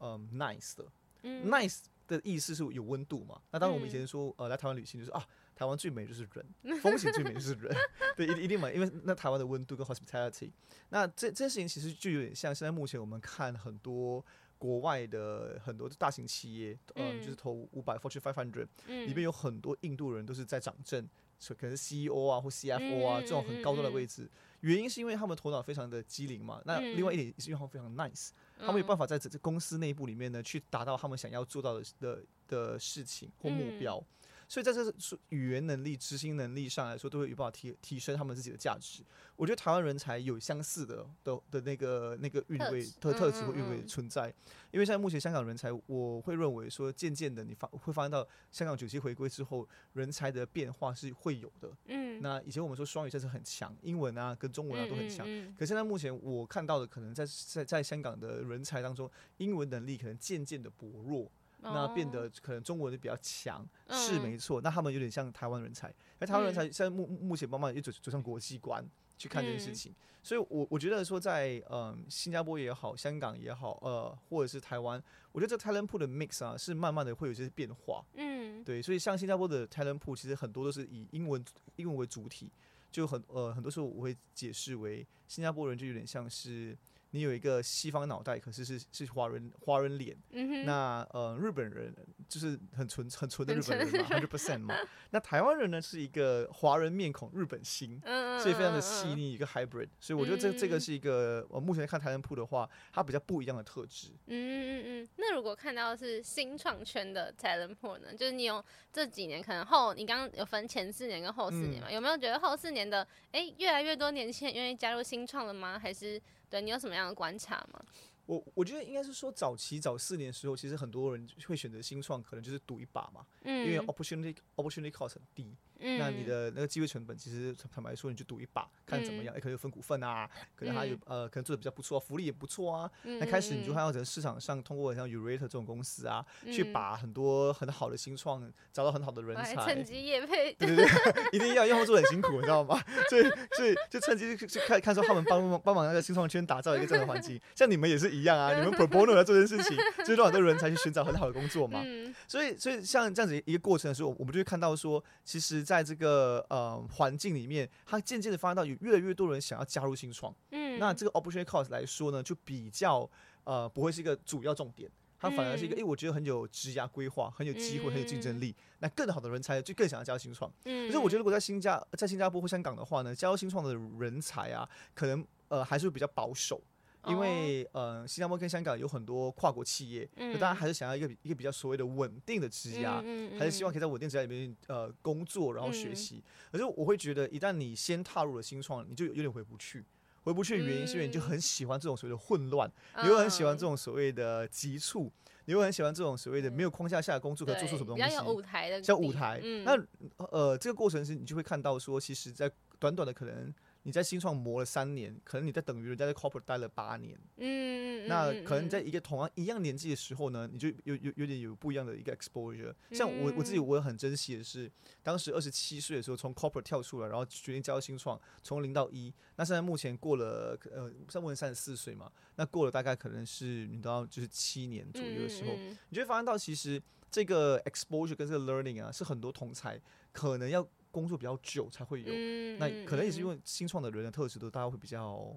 [0.00, 0.84] 嗯 nice 的，
[1.22, 3.40] 嗯，nice 的意思是有温度嘛？
[3.52, 5.24] 那当然我们以前说呃来台湾旅行就是啊，
[5.54, 7.72] 台湾最美就是人，风景最美就是人，
[8.16, 10.50] 对，一一定嘛，因为那台湾的温度跟 hospitality，
[10.88, 14.24] 那这这件事情其实就有点像现在目前我们看很多
[14.58, 21.08] 国外的很多大型企业，嗯，就是投五百 Fortune Five Hundred，里面有很多印度人都是在掌政，
[21.48, 24.28] 可能是 CEO 啊或 CFO 啊这种很高端的位置，
[24.60, 28.30] 原因是因为他们头脑非常的机灵嘛，那另外一点是因为他们非常 nice。
[28.64, 34.02] 他们有办法在这这公司内部里面呢，去达到他们想要做到的的的事情或目标。
[34.50, 34.92] 所以在这
[35.28, 39.04] 语言能力、执行能力上来说，都会有办法提提升他们自己的价值。
[39.36, 44.26] 我觉得台湾人才有相似的的的那个那个韵味特特质和韵味存在。
[44.72, 51.70] 因为现在目前香港人才，我会认为说，渐渐的你发会发现到香港九七回归之后，人才的变化是会有的。
[51.84, 55.24] 嗯，那以前我们说双语真是很强，英文啊跟中文啊都很强。
[55.56, 61.30] 可现在目前我看到的，可能在在在香港的人才当中，英文能力可能渐渐的薄弱。
[61.62, 64.60] 那变得可能中文就比较强，是没错。
[64.60, 68.84] 那他们有点像台湾人才，而台湾人才现在目目前慢慢也走走向国际观
[69.18, 69.94] 去看这件事情。
[70.22, 78.04] 所以我我觉得说在嗯新加坡也好，香港也好，呃或者是台湾，我觉得这 talent pool 的 mix 啊是慢慢的会有些变化。
[78.14, 81.42] 嗯，对，所以像新加坡的 talent pool 其实很多都是以英文
[81.76, 82.52] 英文为主体，
[82.90, 86.76] 就很呃很多时候我会解释为新加坡人就有点像是。
[87.12, 90.16] 你有一个西方脑袋，可是是是华人华人脸。
[90.30, 91.94] 嗯、那呃日本人
[92.28, 94.74] 就是很纯很纯的日本人嘛，hundred percent 嘛。
[95.10, 99.88] 那台湾人呢是一个华人面孔，日本心， 嗯、所以非常的细腻，一个 hybrid。
[99.98, 104.12] 所以我觉得这这个是一个我目前看台湾铺的话，它比较不一样的特质。
[104.26, 105.08] 嗯嗯嗯。
[105.16, 108.14] 那如果看到是新创圈的 talent pool 呢？
[108.14, 111.88] 就是你有这几年可能后，你刚刚有分前四年跟后四年嘛？
[111.88, 115.76] 嗯、有没有觉得后四年的哎、欸、越来越多年轻人愿意加入新创了吗？
[115.76, 116.20] 还是？
[116.50, 117.82] 对，你有什么样的观察吗？
[118.26, 125.56] 我我觉得应该是说，早期早四年的时候，其实很多人会选择新创，可能就是赌一把嘛，嗯、因为 opportunity opportunity cost 很低。
[125.80, 129.34] 嗯、那你的那个机会成本，其实坦白说，你就赌一把，看怎么样。
[129.34, 132.90] 也、嗯欸、可能有分股份啊，可能他有、嗯、呃，可能做的比较不错，福利也不错啊。
[133.04, 142.80] 嗯、那开始你就看到整个市场上通过像 Urate 这种公司啊，嗯、去把很多很好的新创找到很好的人才，趁机也配，对对对， 一定要，因为他们做很辛苦，你知道吗？
[143.08, 143.22] 所以
[143.56, 147.40] 所以就趁机去看看说他们帮帮帮忙那个新创圈打造一个这样的环境。
[147.54, 151.80] 像你们也是一样啊，你们 pro bono 来做这件事情，就是让很多人才去寻找很好的工作嘛。
[151.84, 156.44] 嗯、所以所以像这样子一个过程的时候，我们就会看到说，其实在这个。
[156.48, 163.08] 呃，环境里面，他渐渐的发现到有越来越多人想要加入新创，嗯，那这个 opportunity cost 来说呢，就比较
[163.44, 176.60] 呃不会是一个主要重点，它反而是一个，哎、嗯欸，我觉得很有职涯规划，很有机会，很有竞争力，嗯、那更好的人才就更想要加入新创，嗯，可是我觉得如果在新加在新加坡或香港的话呢，加入新创的人才啊，可能呃还是会比较保守。
[177.06, 186.22] 因为呃，新加坡跟香港有很多跨国企业，嗯大家还是想要一个一个比较所谓的稳定的职涯，嗯还是希望可以在稳定职涯里面呃工作，然后学习。
[186.52, 189.84] 可是我会觉得，一旦你先踏入了新创，你就有点回不去。
[190.22, 195.10] 回不去的原因是因为你就很喜欢这种所谓的混乱，嗯、你会很喜欢这种所谓的急促，
[195.46, 199.40] 你会很喜欢这种所谓的没有框架下的工作可以做出什么东西，舞台的，像舞台。
[199.42, 199.82] 嗯、那
[200.30, 203.52] 呃，这个过程是你就会看到说，其实，在短短的可能。
[203.82, 207.18] 你在新创磨了三年，可能你在等于人家在 corporate 待了八年。
[207.36, 212.74] 嗯，那可能在一个同样一样年纪的时候呢，你就有有有点有不一样的一个 exposure。
[212.92, 214.70] 像我我自己，我也很珍惜的是，
[215.02, 219.12] 当时二十七岁的时候从 corporate 跳出来，然后决定加入新创，从零到一。
[219.36, 225.54] 那现在目前过了呃，现在目前三十四岁嘛，那过了大概可能是你到就是七年左右的时候，
[225.88, 229.80] 你就会发现到其实这个 exposure 跟这个 learning 啊，是很多同才
[230.12, 230.68] 可能要。
[230.90, 235.34] 工作比较久才会有，嗯、那可能也是因为新创的人的特质都大家会比较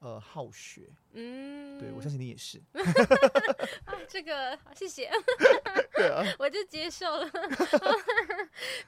[0.00, 2.60] 呃好学，嗯，对我相信你也是，
[3.84, 5.10] 啊、这个谢谢，
[5.94, 7.30] 对啊， 我就接受了，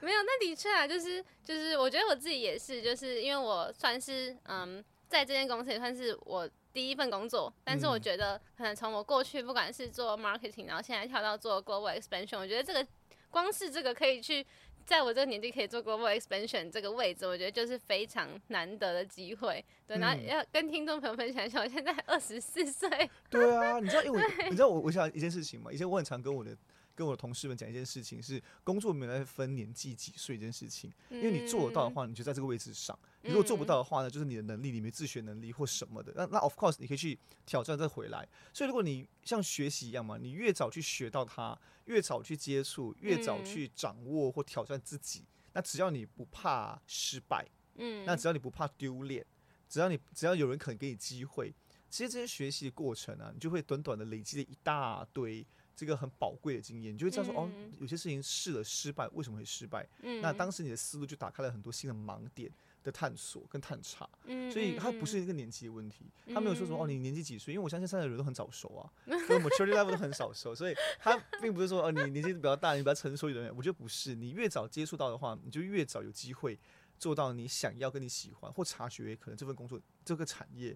[0.01, 12.85] 没有，那的确啊，就是就是我觉得我自己也是，就是因为我算是嗯，在这间公司也算是我第一份工作，但是我觉得可能从我过去不管是做 marketing，然后现在跳到做 global expansion，我觉得这个
[13.29, 14.45] 光是这个可以去。
[14.87, 19.63] 在我这个年纪可以做 global expansion 这个位置，我觉得就是非常难得的机会。
[19.85, 22.89] 对，然后要跟听众朋友分享一下，我现在 二十四岁。
[23.29, 26.55] 对啊，你知道，因为我 你知道我我想一件事情嘛，以前我很常跟我的
[26.97, 32.97] 跟我的同事们讲一件事情，是工作没有来分年纪几岁这件事情，因为你做得到的话，你就在这个位置上。
[33.21, 38.27] 如果做不到的话呢，就是你的能力你没自学能力或什么的，那那 of course 你可以去挑战再回来。
[38.51, 41.55] 所以如果你像学习一样嘛，你越早去学到它，
[41.85, 49.23] 越早去接触，越早去掌握或挑战自己，那只要你不怕失败，嗯，那只要你不怕丢脸，
[49.69, 51.53] 只要你只要有人肯给你机会，
[51.89, 55.45] 其实这些学习的过程啊，你就会短短的累积了一大堆
[55.77, 59.87] 这个很宝贵的经验，你就会知道说哦，有些事情试了失败，为什么会失败？
[60.21, 62.51] 那当时你的思路就打开了很多新的盲点。
[62.83, 64.09] 的探索跟探查，
[64.49, 67.53] 所以他不是一个年纪的问题，他没有说什么哦，你年纪几岁？
[67.53, 68.87] 因为我相信现在的人都很早熟啊，
[69.27, 73.53] 所以 maturity level 都很早熟，所以他并不是说哦，你年纪比较大，你比较成熟一点。
[73.57, 76.57] 我觉得不是，你越早接触到的话，你就越早有机会
[76.97, 80.73] 做到你想要跟你喜欢或察觉，可能这份工作这个产业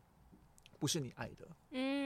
[0.80, 1.48] 不是你爱的。
[1.70, 2.01] 嗯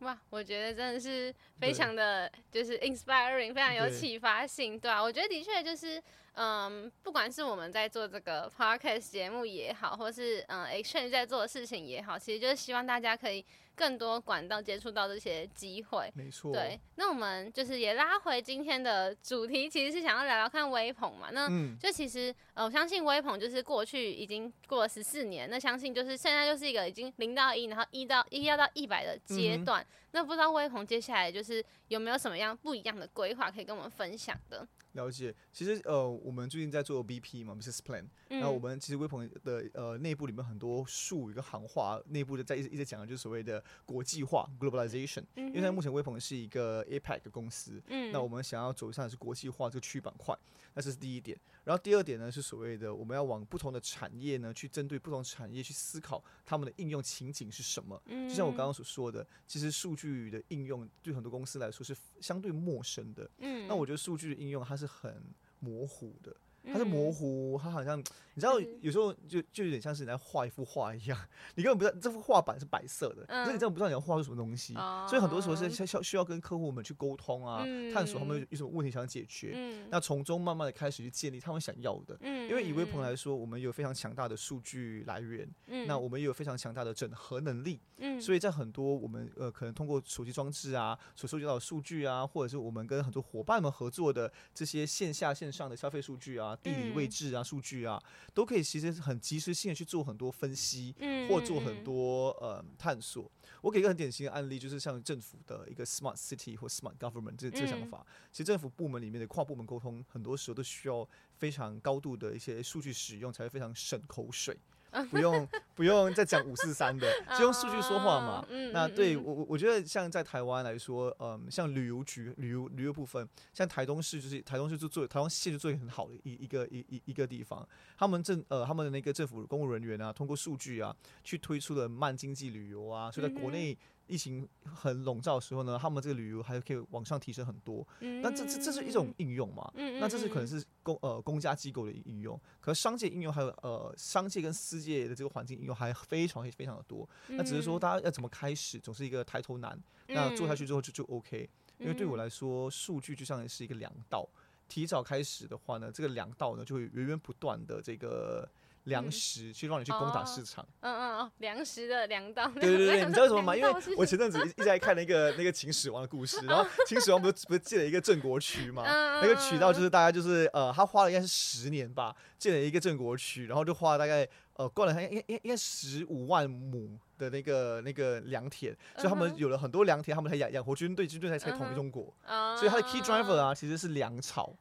[0.00, 6.02] 哇，我觉得真的是非常的就是 inspiring，非常有启发性，对啊，我觉得的确就是。
[6.34, 13.44] 嗯，不管是我们在做这个 podcast 节目也好，或是嗯 Exchange 在做的事情也好，其实就是希望大家可以
[13.76, 16.10] 更多管道接触到这些机会。
[16.14, 16.52] 没错。
[16.52, 21.28] 对，那我们就是也拉回今天的主题，其实是想要聊聊看微朋嘛。
[21.30, 29.82] 那就其实呃，我相信微朋就是过去已经过了十四年，那相信就是现在就是一个已经零到一，然后一到一要到一百的阶段。
[29.82, 34.66] 嗯、那不知道微鹏接下来就是有没有什么样不一样的规划可以跟我们分享的？
[34.92, 38.04] 了解，其实呃，我们最近在做 BP 嘛，business plan。
[38.28, 45.24] 那我们其实微鹏的呃内部里面很多术语跟行话，内部的在一直一直讲的就是所谓的国际化 globalization。
[45.34, 50.32] 嗯因为现在目前微鹏是一个 APEC 的公司，嗯，那我们想要走向的是国际化这个区域板块，
[50.74, 51.36] 那这是第一点。
[51.64, 58.00] 然后第二点呢是所谓的我们要往不同的产业呢去针对不同产业去思考他们的应用情景是什么。
[58.06, 63.28] 嗯，就像我刚刚所说的，其实数据的应用对很多公司来说是相对陌生的。
[63.38, 65.22] 嗯，那我觉得数据的应用它是很
[65.58, 66.36] 模糊的。
[66.72, 71.18] 它是模糊，它好像你知道，有时候就就有点像是你在画一幅画一样，
[71.54, 74.74] 你根本不知道这幅画板是白色的，所以你真的不知道你要画出什么东西。
[75.08, 82.18] 所以很多时候是需要需要跟客户们去沟通啊，探索他们有什么问题想要解决，那从中慢慢的开始去建立他们想要的。
[82.22, 85.48] 因为以微朋来说，我们有非常强大的数据来源，
[85.86, 87.80] 那我们也有非常强大的整合能力，
[88.20, 96.53] 所以在很多我们呃可能通过手机装置啊所收集到的数据啊，或者是我们跟很多伙伴们合作的这些线下线上的消费数据啊。
[96.62, 100.94] 地理位置啊，数据啊，都可以其实很及时性的去做很多分析，
[101.28, 103.30] 或做很多呃探索。
[103.60, 108.06] 我给一个很典型的案例，就是像政府的一个 smart city 或 smart government 这这个想法。
[108.30, 114.56] 其实政府部门里面的跨部门沟通，很多时候都需要非常高度的一些数据使用，才会非常省口水。
[115.10, 118.46] 不用不用再讲五四三的， 就用数据说话嘛。
[118.72, 127.66] 那对我我我觉得像在台湾来说，嗯，像旅游局旅游旅游部分，像台东市就是台东市就做台东县就做一个很好的一一个一一一个地方，
[127.98, 133.76] 他们政呃他们的那个政府公务人员啊，通过数据啊，去推出了慢经济旅游啊，所以在国内。
[134.06, 137.86] 疫情很笼罩的时候呢，他们这个旅游还可以往上提升很多。
[138.00, 139.72] 那这这这是一种应用嘛？
[139.74, 147.08] 那这是可能是公呃公家机构的应用，可是商界应用还有呃商界跟私界的这个环境应用还非常非常的多。
[147.28, 149.80] 那只是说大家要怎么开始，总是一个抬头难。
[150.08, 151.48] 那做下去之后就就 OK。
[151.78, 154.28] 因为对我来说，数据就像是一个粮道，
[154.68, 158.48] 提早开始的话呢，这个粮道呢就会源源不断的这个。
[158.84, 160.66] 粮食去让你去攻打市场。
[160.80, 162.46] 嗯嗯哦，粮食的粮道。
[162.48, 163.56] 对对对，你知道为什么吗？
[163.56, 168.82] 因为我前阵子一直在看那个那个秦始皇的故事，然后秦始皇不是不是建了一个郑国渠嘛？
[168.84, 176.98] 那个渠道就是大概就是呃，他花了应该是十年吧，建了一个郑国渠，然后就花了大概呃灌了他应该应应该十五万亩。
[177.16, 182.12] 的那个那个良田，所以他们有了很多良田，他们才养养活军队，军队才才统一中国。
[182.58, 184.52] 所以它的 key driver 啊，其实是粮草。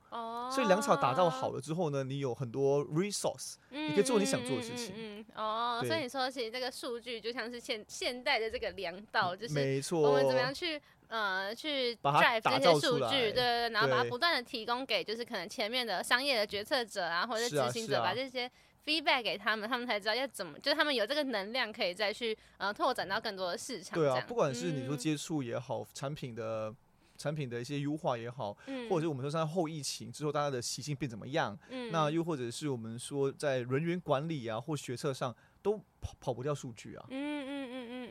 [0.54, 4.94] 所以粮草打造好了之后呢，你有很多 resource，你可以做你想做的事情。
[4.96, 18.50] 嗯哦，所以你说其实这个数据就像是现现代的这个粮道，就是没错，我们怎么样去呃去 drive 这些数据，对对对，然后把它不断的提供给就是可能前面的商业的决策者啊，或者是执行者，把这些。
[18.86, 23.98] Feedback 给他们，他们才知道要怎么，就是他们有这个能量，可以再去呃拓展到更多的市场。
[23.98, 26.74] 对啊，不管是你说接触也好，嗯、产品的
[27.18, 37.06] 产品的一些优化也好，嗯、或者是我们说在后疫情之后大家的习性变怎么样，嗯、那又或者是我们说在人员管理啊或决策上都跑跑不掉数据啊。
[37.10, 37.63] 嗯嗯。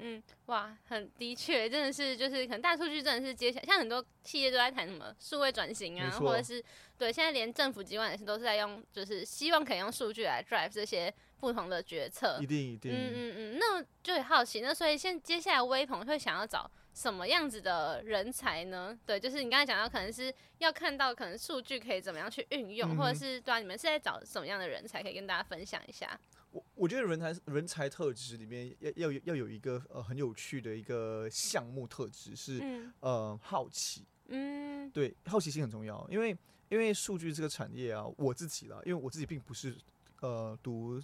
[0.05, 6.63] 嗯，哇，很的确，真的是，就是可能大数据真的是接下来，像很多企业都在谈什么数位转型啊，或者是
[6.99, 12.39] 对，现在连政府机关也是都是在用，就是希望可以用数据来 drive 这些不同的决策。
[12.41, 12.93] 一定一定。
[12.93, 18.99] 嗯嗯嗯，那就很好奇，那所以现接下来微鹏会想要找什么样子的人才呢？
[19.07, 26.19] 对，就是你刚才讲到，可能是要看到可能数据可以怎么样去运用，嗯、或者是对啊，你们是在找什么样的人才可以跟大家分享一下？
[26.51, 36.37] 我我觉得人才人才特质里面要要要有一个呃很有趣的一个项目特质是、嗯、呃好奇，嗯，对，好奇心很重要，因为
[36.69, 39.75] 因为数据这个产业啊，我自己啦，因为我自己并不是
[40.21, 41.01] 呃读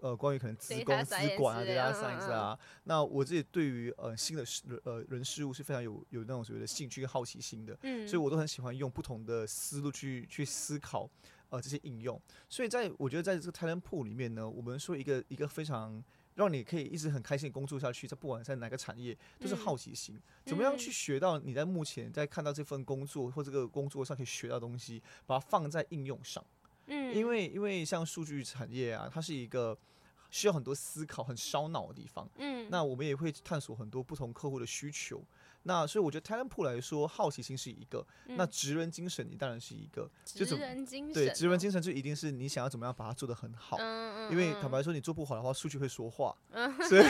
[0.00, 11.08] 呃关于可能资工资管啊 data science 啊，那我自己对于呃新的事呃人事物是非常有有那种所谓的兴趣跟好奇心的，嗯，所以我都很喜欢用不同的思路去去思考。
[11.50, 12.16] 呃，这些应用，
[12.48, 16.00] 所以在我觉得在这个 talent pool 里面呢，我们说一个一个非常
[16.36, 26.40] 让你可以一直很开心工作下去，在不管在哪个产业，都是好奇心，嗯、怎么样去学到你在目前在看到这份工作或这个工作上可以学到东西，把它放在应用上。
[27.12, 29.76] 嗯，因为因为像数据产业啊，它是一个
[30.30, 32.28] 需要很多思考、很烧脑的地方。
[32.36, 35.24] 嗯，那我们也会探索很多不同客户的需求。
[35.64, 47.02] 那所以我觉得 talent pool 来说，好奇心是一个，嗯、那职人精神你当然是一个，就职人精神，对，职人精神就一定是你想要怎么样把它做得很好，嗯嗯、因为坦白说你做不好的话，数据会说话，嗯、所以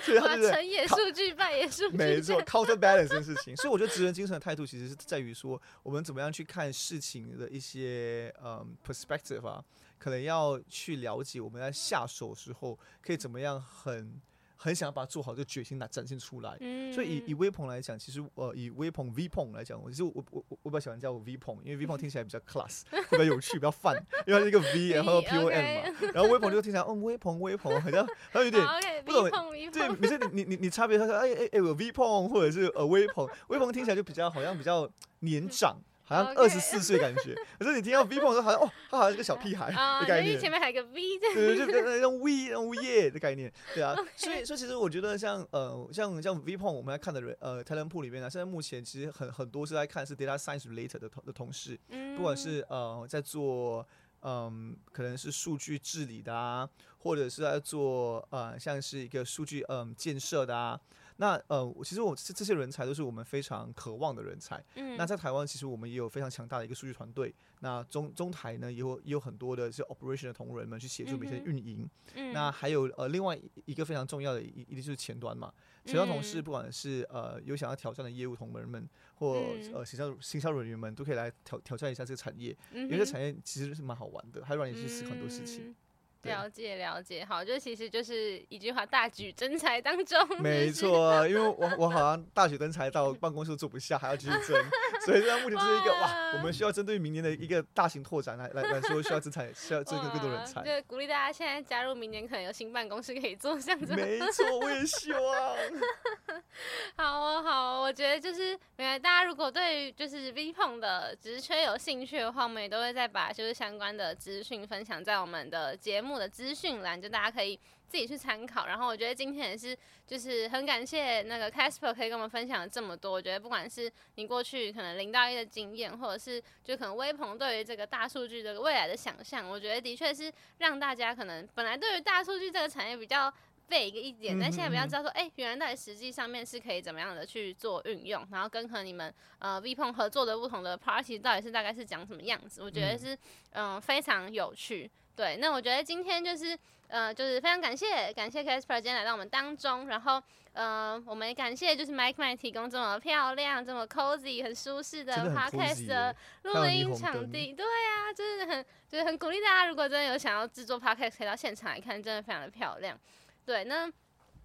[0.00, 9.64] 所以他就是成也数据，败也数据，没错，counterbalance 这件事情，所以我觉得职人精神的态度其实是在于说，我们怎么样去看事情的一些嗯 perspective 啊，
[9.98, 14.20] 可能要去了解我们在下手的时候可以怎么样很。
[14.62, 16.54] 很想要把它做好，这个决心拿展现出来。
[16.60, 23.96] 嗯、所以以以威鹏来讲，其实呃以微鹏 V 鹏来讲，我其实我我我我比较喜欢叫我 V 鹏，因为 V 鹏 听起来比较 class，比较有趣，比较 fun，
[24.26, 28.62] 因为它是一个 V 然后 P O M 嘛，然后微鹏就听起来嗯微鹏微鹏，好像好像有点
[29.06, 29.30] 不懂。
[29.72, 34.86] 对，每次你你你你差别他说哎哎哎我 V 鹏或者是呃微鹏，微鹏听起来就比较好像比较
[35.20, 35.80] 年长。
[36.16, 41.00] 好像二十四岁感觉，可是你听到 V 鹏说好像哦，他好像是个小屁孩的概念，前面还有个 V，
[41.34, 51.78] 对，就那种 V 那种 V 耶的概念，对啊， 所以所以其实我觉得像呃像像 V 鹏我们来看的人呃 talent pool 里面呢，现在目前其实很很多是在看是 data science related 的同的同事，
[52.16, 53.86] 不管是呃在做
[54.22, 60.80] 嗯可能是数据治理的啊，或者是在做呃像是一个数据嗯建设的啊。
[61.20, 64.64] 那呃，其实我这这些人才都是我们非常渴望的人才。
[64.76, 64.96] 嗯。
[64.96, 67.34] 那在台湾，其实我们也有非常强大的一个数据团队。
[67.58, 71.86] 那中中台呢，也有也有很多的是 operation 的同仁们去协助每天运营。
[72.14, 72.32] 嗯。
[72.32, 75.52] 那还有呃，另外一个非常重要的一一定就是前端嘛。
[75.84, 79.44] 前端同事，不管是呃有想要挑战的业务同仁们，或
[79.74, 82.56] 呃行销行销人员们，都可以来挑挑战一下这个产业。
[82.72, 82.84] 嗯。
[82.84, 85.74] 因为这产业其实是蛮好玩的，还让你去思考很多事情。
[86.22, 90.18] 了解了解，好，就其实就是一句话，大举征才当中。
[90.38, 94.70] 没错，因为我我好像大举征才到办公室坐不下，还要继续征，
[95.06, 100.62] 所以现在目前就是一个 哇，哇，我们需要针对明年的一个大型拓展来来来说，需要征才，需要征个更多人才。
[100.62, 103.94] 就鼓励大家现在加入，明年可能有新办公室可以做这样子。
[103.94, 105.20] 没错，我也希望。
[106.96, 118.66] 好哦，好哦，我觉得就是，原来大家如果对于就是 VPON 的职缺有兴趣的话，我们也都会再把就是相关的资讯分享在我们的节目的资讯栏，就大家可以自己去参考。
[118.66, 123.12] 然后我觉得今天也是，就是很感谢那个 Casper 可以跟我们分享了这么多。
[123.12, 133.32] 我觉得不管是你过去可能零到一的经验，或者是就可能微鹏对于这个大数据这个未来的想象，我觉得的确是让大家可能本来对于大数据这个产业比较。
[133.70, 143.14] vague 一点，但现在比较知道说，哎、欸，原来到底实际上面是可以怎么样的去做运用，然后跟和你们呃 VPON 合作的不同的 party 到底是大概是讲什么样子，我觉得是
[143.52, 144.90] 嗯、呃、非常有趣。
[145.20, 146.58] 对，那我觉得今天就是
[146.88, 150.22] 呃就是非常感谢感谢 Casper 今天来到我们当中，然后
[150.54, 157.52] 呃我们也感谢就是 Mike Mike 提供这么漂亮、这么 cozy、很舒适的 podcast 的录音场地。
[157.52, 162.98] 对啊，就是很就是很鼓励大家，如果真的有想要制作 podcast，可以到现场来看，真的非常的漂亮。
[163.44, 163.92] 对，那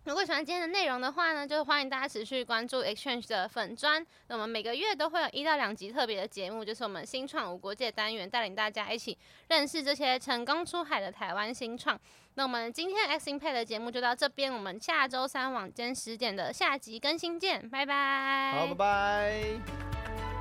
[0.06, 4.06] 如果喜欢今天的内容的话呢，就是欢迎大家持续关注 Exchange 的粉专。
[4.28, 9.18] 那我们每个月都会有一到两集特别的节目，就是我们新创无国界单元，带领大家一起
[9.50, 12.00] 认识这些成功出海的台湾新创。
[12.36, 18.52] 那我们今天 X Impact 的节目就到这边，我们下周三晚间十点的下集更新见，拜拜。
[18.60, 20.35] 好，拜拜。